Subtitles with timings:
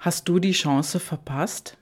[0.00, 1.76] Hast du die Chance verpasst?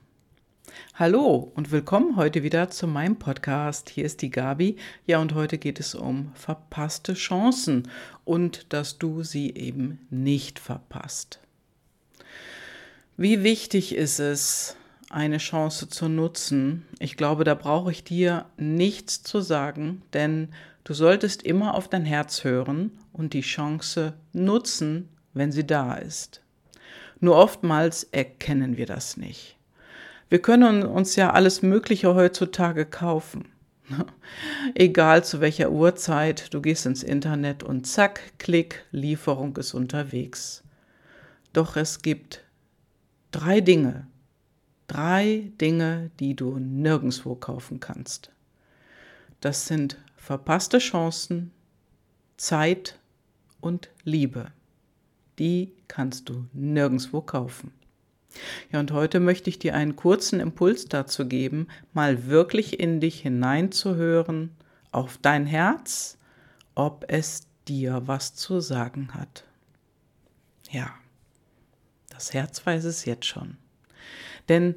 [0.95, 3.91] Hallo und willkommen heute wieder zu meinem Podcast.
[3.91, 4.77] Hier ist die Gabi.
[5.05, 7.87] Ja, und heute geht es um verpasste Chancen
[8.25, 11.41] und dass du sie eben nicht verpasst.
[13.17, 14.75] Wie wichtig ist es,
[15.11, 16.87] eine Chance zu nutzen?
[16.97, 20.49] Ich glaube, da brauche ich dir nichts zu sagen, denn
[20.85, 26.41] du solltest immer auf dein Herz hören und die Chance nutzen, wenn sie da ist.
[27.19, 29.57] Nur oftmals erkennen wir das nicht.
[30.29, 33.45] Wir können uns ja alles Mögliche heutzutage kaufen.
[34.75, 40.63] Egal zu welcher Uhrzeit, du gehst ins Internet und zack, Klick, Lieferung ist unterwegs.
[41.53, 42.43] Doch es gibt
[43.31, 44.07] drei Dinge,
[44.87, 48.31] drei Dinge, die du nirgendwo kaufen kannst.
[49.39, 51.51] Das sind verpasste Chancen,
[52.35, 52.99] Zeit
[53.61, 54.51] und Liebe
[55.39, 57.71] die kannst du nirgendwo kaufen.
[58.71, 63.21] Ja, und heute möchte ich dir einen kurzen Impuls dazu geben, mal wirklich in dich
[63.21, 64.51] hineinzuhören,
[64.91, 66.17] auf dein Herz,
[66.75, 69.43] ob es dir was zu sagen hat.
[70.71, 70.93] Ja,
[72.09, 73.57] das Herz weiß es jetzt schon.
[74.49, 74.75] Denn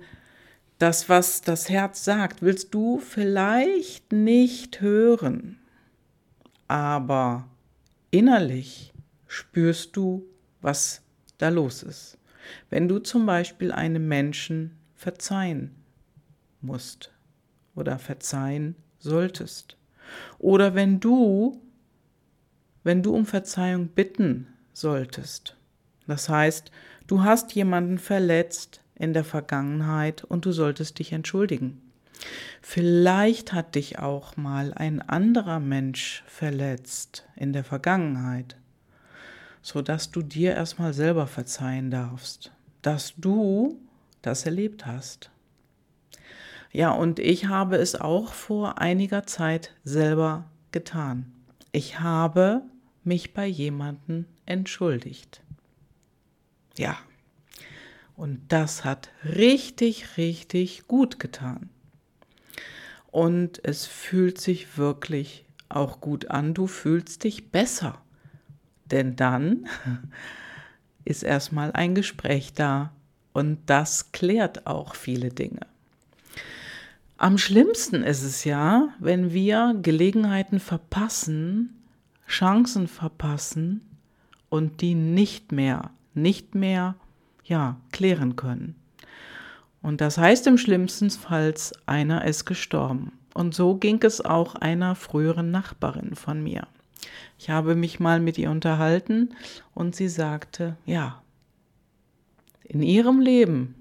[0.79, 5.59] das, was das Herz sagt, willst du vielleicht nicht hören,
[6.69, 7.49] aber
[8.11, 8.93] innerlich
[9.27, 10.25] spürst du
[10.61, 11.03] was
[11.39, 12.19] da los ist.
[12.69, 15.75] Wenn du zum Beispiel einem Menschen verzeihen
[16.61, 17.11] musst
[17.75, 19.77] oder verzeihen solltest.
[20.38, 21.61] Oder wenn du,
[22.83, 25.56] wenn du um Verzeihung bitten solltest.
[26.06, 26.70] Das heißt,
[27.06, 31.81] du hast jemanden verletzt in der Vergangenheit und du solltest dich entschuldigen.
[32.61, 38.56] Vielleicht hat dich auch mal ein anderer Mensch verletzt in der Vergangenheit
[39.62, 43.78] sodass du dir erstmal selber verzeihen darfst, dass du
[44.22, 45.30] das erlebt hast.
[46.72, 51.32] Ja, und ich habe es auch vor einiger Zeit selber getan.
[51.72, 52.62] Ich habe
[53.03, 55.43] mich bei jemandem entschuldigt.
[56.76, 56.97] Ja,
[58.20, 61.70] und das hat richtig, richtig gut getan.
[63.10, 66.54] Und es fühlt sich wirklich auch gut an.
[66.54, 68.00] Du fühlst dich besser.
[68.91, 69.67] Denn dann
[71.05, 72.93] ist erstmal ein Gespräch da
[73.33, 75.61] und das klärt auch viele Dinge.
[77.17, 81.84] Am schlimmsten ist es ja, wenn wir Gelegenheiten verpassen,
[82.27, 83.83] Chancen verpassen
[84.49, 86.95] und die nicht mehr, nicht mehr,
[87.45, 88.75] ja, klären können.
[89.83, 91.55] Und das heißt im schlimmsten Fall,
[91.87, 93.12] einer ist gestorben.
[93.34, 96.67] Und so ging es auch einer früheren Nachbarin von mir.
[97.38, 99.34] Ich habe mich mal mit ihr unterhalten
[99.75, 101.22] und sie sagte, ja,
[102.65, 103.75] in ihrem Leben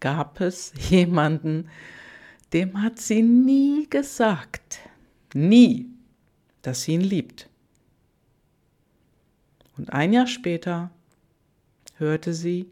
[0.00, 1.68] gab es jemanden,
[2.52, 4.80] dem hat sie nie gesagt,
[5.32, 5.88] nie,
[6.62, 7.48] dass sie ihn liebt.
[9.76, 10.90] Und ein Jahr später
[11.96, 12.70] hörte sie,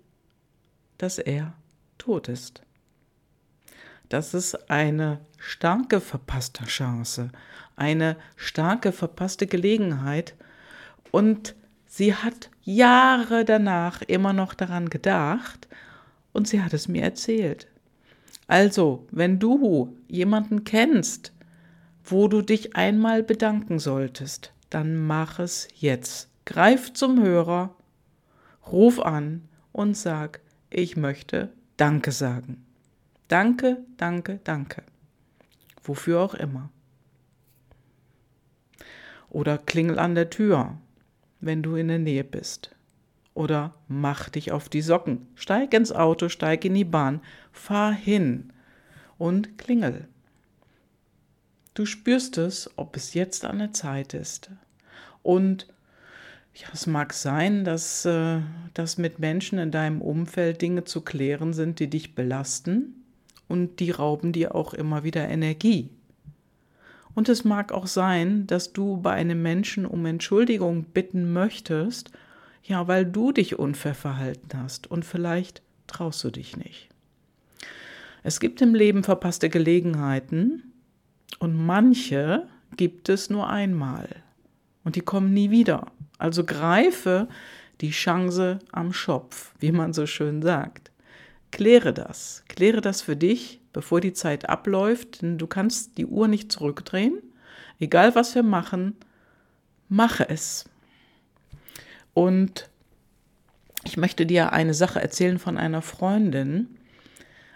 [0.99, 1.55] dass er
[1.99, 2.63] tot ist.
[4.09, 7.31] Das ist eine starke verpasste Chance,
[7.75, 10.35] eine starke verpasste Gelegenheit.
[11.11, 15.69] Und sie hat Jahre danach immer noch daran gedacht
[16.33, 17.67] und sie hat es mir erzählt.
[18.47, 21.33] Also, wenn du jemanden kennst,
[22.05, 26.29] wo du dich einmal bedanken solltest, dann mach es jetzt.
[26.45, 27.75] Greif zum Hörer,
[28.71, 32.65] ruf an und sag, ich möchte Danke sagen.
[33.29, 34.83] Danke, danke, danke.
[35.83, 36.71] Wofür auch immer.
[39.31, 40.77] Oder klingel an der Tür,
[41.41, 42.75] wenn du in der Nähe bist.
[43.35, 45.27] Oder mach dich auf die Socken.
[45.35, 48.53] Steig ins Auto, steig in die Bahn, fahr hin
[49.19, 50.07] und klingel.
[51.75, 54.51] Du spürst es, ob es jetzt an der Zeit ist.
[55.23, 55.67] Und
[56.55, 58.41] ja, es mag sein, dass, äh,
[58.75, 63.02] dass mit Menschen in deinem Umfeld Dinge zu klären sind, die dich belasten
[63.53, 65.91] und die rauben dir auch immer wieder Energie.
[67.15, 72.11] Und es mag auch sein, dass du bei einem Menschen um Entschuldigung bitten möchtest,
[72.65, 76.89] ja, weil du dich unfair verhalten hast und vielleicht traust du dich nicht.
[78.23, 80.73] Es gibt im Leben verpasste Gelegenheiten
[81.39, 82.49] und manche
[82.79, 84.09] gibt es nur einmal
[84.83, 85.93] und die kommen nie wieder.
[86.17, 87.29] Also greife
[87.83, 90.92] die Chance am Schopf, wie man so schön sagt.
[91.53, 92.43] Kläre das.
[92.49, 97.19] Kläre das für dich, bevor die Zeit abläuft, denn du kannst die Uhr nicht zurückdrehen.
[97.79, 98.97] Egal was wir machen,
[99.89, 100.65] mache es.
[102.15, 102.69] Und
[103.85, 106.79] ich möchte dir eine Sache erzählen von einer Freundin.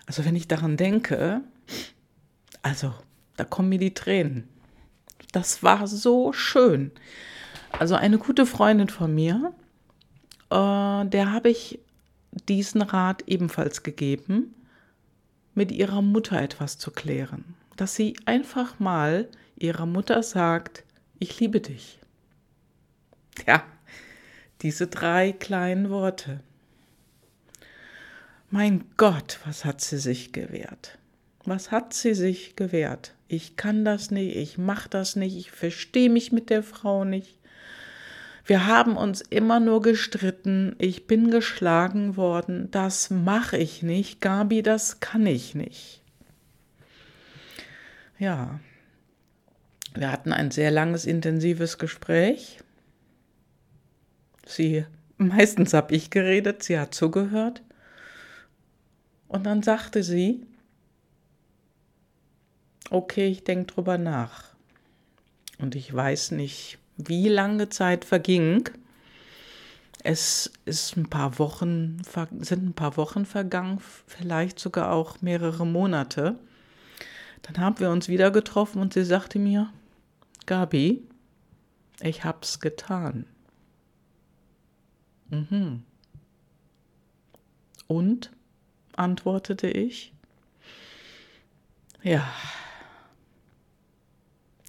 [0.07, 1.41] Also wenn ich daran denke,
[2.63, 2.95] also
[3.37, 4.49] da kommen mir die Tränen.
[5.33, 6.91] Das war so schön.
[7.73, 9.53] Also eine gute Freundin von mir,
[10.51, 11.81] äh, der habe ich
[12.49, 14.55] diesen Rat ebenfalls gegeben,
[15.55, 17.55] mit ihrer Mutter etwas zu klären.
[17.77, 20.85] Dass sie einfach mal ihrer Mutter sagt,
[21.19, 21.99] ich liebe dich.
[23.47, 23.65] Ja,
[24.63, 26.41] diese drei kleinen Worte.
[28.51, 30.99] Mein Gott, was hat sie sich gewehrt?
[31.45, 33.15] Was hat sie sich gewehrt?
[33.29, 37.39] Ich kann das nicht, ich mach das nicht, ich verstehe mich mit der Frau nicht.
[38.47, 44.63] Wir haben uns immer nur gestritten, ich bin geschlagen worden, das mache ich nicht, Gabi,
[44.63, 46.01] das kann ich nicht.
[48.19, 48.61] Ja,
[49.95, 52.61] wir hatten ein sehr langes, intensives Gespräch.
[54.47, 57.63] Sie, meistens habe ich geredet, sie hat zugehört.
[59.27, 60.47] Und dann sagte sie,
[62.91, 64.55] okay, ich denke drüber nach.
[65.59, 68.69] Und ich weiß nicht, wie lange Zeit verging.
[70.03, 72.01] Es ist ein paar Wochen,
[72.41, 76.39] sind ein paar Wochen vergangen, vielleicht sogar auch mehrere Monate.
[77.43, 79.73] Dann haben wir uns wieder getroffen und sie sagte mir,
[80.47, 81.03] Gabi,
[82.01, 83.27] ich hab's getan.
[85.29, 85.83] Mhm.
[87.87, 88.31] Und?
[88.97, 90.15] antwortete ich.
[92.03, 92.27] Ja,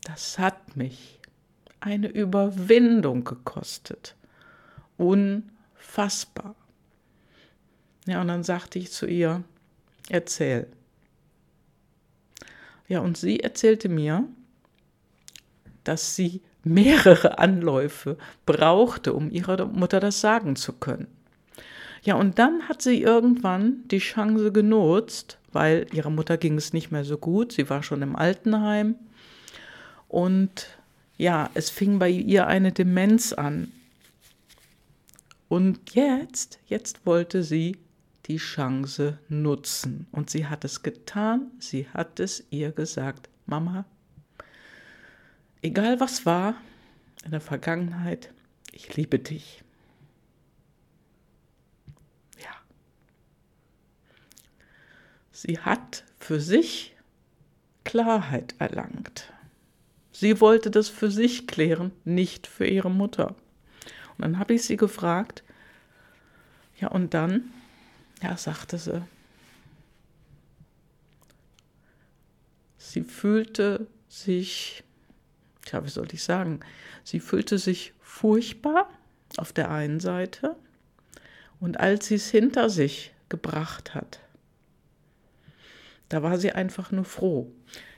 [0.04, 1.17] das hat mich
[1.88, 4.16] eine Überwindung gekostet.
[4.98, 6.56] Unfassbar.
[8.06, 9.44] Ja, und dann sagte ich zu ihr,
[10.10, 10.68] erzähl.
[12.90, 14.26] Ja, und sie erzählte mir,
[15.86, 21.08] dass sie mehrere Anläufe brauchte, um ihrer Mutter das sagen zu können.
[22.04, 26.92] Ja, und dann hat sie irgendwann die Chance genutzt, weil ihrer Mutter ging es nicht
[26.92, 28.96] mehr so gut, sie war schon im Altenheim
[30.08, 30.77] und
[31.18, 33.72] ja, es fing bei ihr eine Demenz an.
[35.50, 37.78] Und jetzt, jetzt wollte sie
[38.26, 40.08] die Chance nutzen.
[40.12, 43.86] Und sie hat es getan, sie hat es ihr gesagt, Mama,
[45.62, 46.56] egal was war
[47.24, 48.34] in der Vergangenheit,
[48.72, 49.64] ich liebe dich.
[52.38, 52.54] Ja.
[55.32, 56.96] Sie hat für sich
[57.86, 59.32] Klarheit erlangt.
[60.20, 63.36] Sie wollte das für sich klären, nicht für ihre Mutter.
[64.18, 65.44] Und dann habe ich sie gefragt,
[66.80, 67.54] ja, und dann,
[68.24, 69.04] ja, sagte sie,
[72.80, 74.84] sie fühlte sich,
[75.72, 76.62] ja, wie soll ich sagen,
[77.04, 78.90] sie fühlte sich furchtbar
[79.38, 80.56] auf der einen Seite
[81.60, 84.20] und als sie es hinter sich gebracht hat,
[86.10, 87.52] da war sie einfach nur froh.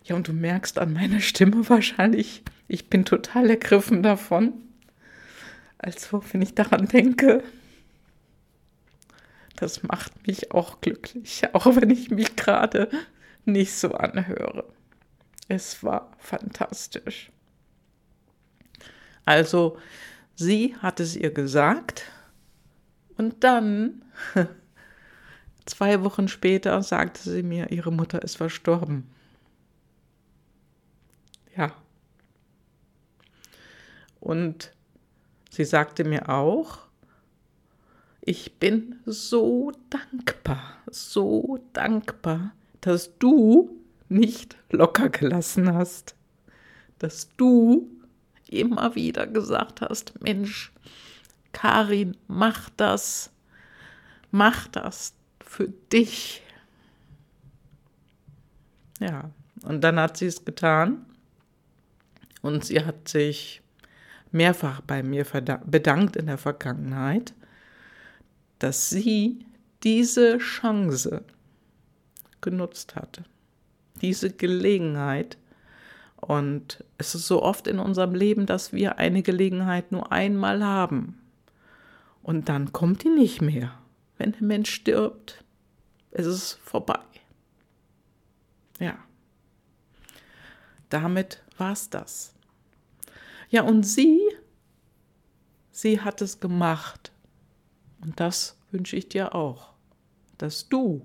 [0.09, 4.53] Ja, und du merkst an meiner Stimme wahrscheinlich, ich bin total ergriffen davon.
[5.77, 7.43] Also, wenn ich daran denke,
[9.55, 12.89] das macht mich auch glücklich, auch wenn ich mich gerade
[13.45, 14.65] nicht so anhöre.
[15.47, 17.31] Es war fantastisch.
[19.25, 19.77] Also,
[20.35, 22.05] sie hat es ihr gesagt
[23.15, 24.01] und dann
[25.65, 29.07] Zwei Wochen später sagte sie mir, ihre Mutter ist verstorben.
[31.55, 31.73] Ja.
[34.19, 34.71] Und
[35.49, 36.79] sie sagte mir auch,
[38.21, 43.69] ich bin so dankbar, so dankbar, dass du
[44.09, 46.15] nicht locker gelassen hast,
[46.99, 47.89] dass du
[48.47, 50.71] immer wieder gesagt hast, Mensch,
[51.53, 53.31] Karin, mach das,
[54.31, 55.13] mach das,
[55.49, 56.43] für dich.
[58.99, 59.31] Ja,
[59.63, 61.05] und dann hat sie es getan
[62.41, 63.61] und sie hat sich
[64.31, 65.25] mehrfach bei mir
[65.65, 67.33] bedankt in der Vergangenheit,
[68.59, 69.45] dass sie
[69.83, 71.23] diese Chance
[72.41, 73.23] genutzt hatte,
[74.01, 75.37] diese Gelegenheit.
[76.17, 81.21] Und es ist so oft in unserem Leben, dass wir eine Gelegenheit nur einmal haben.
[82.21, 83.73] Und dann kommt die nicht mehr.
[84.17, 85.43] Wenn der Mensch stirbt,
[86.11, 86.99] ist es vorbei.
[88.79, 88.97] Ja.
[90.89, 92.33] Damit war es das.
[93.49, 94.19] Ja, und sie,
[95.71, 97.11] sie hat es gemacht.
[98.01, 99.73] Und das wünsche ich dir auch,
[100.37, 101.01] dass du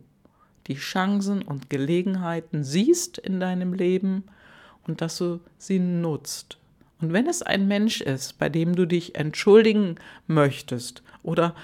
[0.66, 4.24] die Chancen und Gelegenheiten siehst in deinem Leben
[4.86, 6.58] und dass du sie nutzt.
[7.00, 9.96] Und wenn es ein Mensch ist, bei dem du dich entschuldigen
[10.26, 11.54] möchtest oder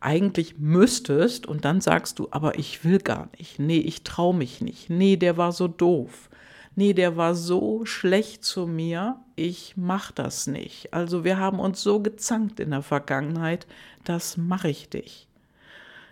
[0.00, 3.58] eigentlich müsstest und dann sagst du, aber ich will gar nicht.
[3.58, 4.90] Nee, ich traue mich nicht.
[4.90, 6.28] Nee, der war so doof.
[6.74, 9.16] Nee, der war so schlecht zu mir.
[9.36, 10.94] Ich mach das nicht.
[10.94, 13.66] Also wir haben uns so gezankt in der Vergangenheit,
[14.04, 15.28] das mache ich dich.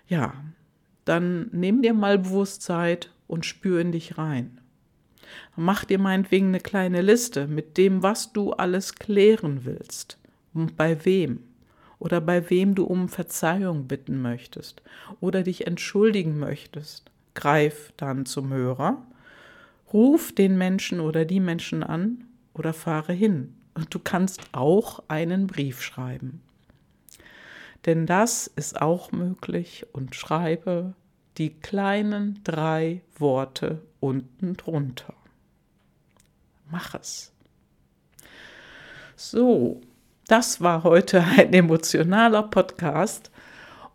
[0.06, 0.34] Ja,
[1.04, 4.60] dann nimm dir mal Bewusstsein und spür in dich rein.
[5.56, 10.18] Mach dir meinetwegen eine kleine Liste mit dem, was du alles klären willst
[10.52, 11.44] und bei wem
[11.98, 14.82] oder bei wem du um Verzeihung bitten möchtest
[15.20, 17.10] oder dich entschuldigen möchtest.
[17.34, 19.06] Greif dann zum Hörer,
[19.92, 23.54] ruf den Menschen oder die Menschen an oder fahre hin.
[23.74, 26.42] Und du kannst auch einen Brief schreiben.
[27.86, 30.94] Denn das ist auch möglich und schreibe
[31.38, 35.14] die kleinen drei Worte unten drunter.
[36.70, 37.32] Mach es.
[39.16, 39.80] So,
[40.26, 43.30] das war heute ein emotionaler Podcast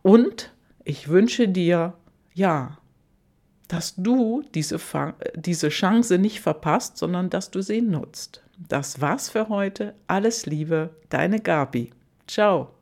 [0.01, 0.51] und
[0.83, 1.93] ich wünsche dir,
[2.33, 2.77] ja,
[3.67, 4.79] dass du diese,
[5.35, 8.41] diese Chance nicht verpasst, sondern dass du sie nutzt.
[8.69, 9.93] Das war's für heute.
[10.07, 11.91] Alles Liebe, deine Gabi.
[12.27, 12.74] Ciao.